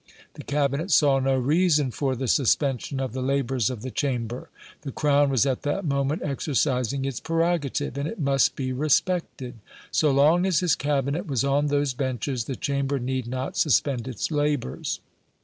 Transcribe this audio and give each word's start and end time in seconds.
The 0.33 0.41
cabinet 0.43 0.89
saw 0.89 1.19
no 1.19 1.35
reason 1.35 1.91
for 1.91 2.15
the 2.15 2.27
suspension 2.27 2.99
of 2.99 3.13
the 3.13 3.21
labors 3.21 3.69
of 3.69 3.83
the 3.83 3.91
Chamber. 3.91 4.49
The 4.81 4.91
Crown 4.91 5.29
was 5.29 5.45
at 5.45 5.61
that 5.61 5.85
moment 5.85 6.23
exercising 6.23 7.05
its 7.05 7.19
prerogative, 7.19 7.99
and 7.99 8.07
it 8.07 8.17
must 8.19 8.55
be 8.55 8.73
respected. 8.73 9.59
So 9.91 10.09
long 10.09 10.47
as 10.47 10.61
his 10.61 10.73
cabinet 10.73 11.27
was 11.27 11.43
on 11.43 11.67
those 11.67 11.93
benches, 11.93 12.45
the 12.45 12.55
Chamber 12.55 12.97
need 12.97 13.27
not 13.27 13.57
suspend 13.57 14.07
its 14.07 14.31
labors." 14.31 15.01